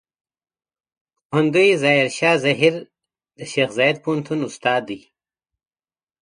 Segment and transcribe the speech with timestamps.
[1.27, 2.75] پوهندوی ظاهر شاه زهير
[3.37, 4.99] د شیخ زايد پوهنتون استاد دی.